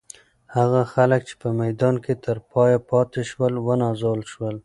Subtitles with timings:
[0.55, 4.55] هغه خلک چې په میدان کې تر پایه پاتې شول، ونازول شول.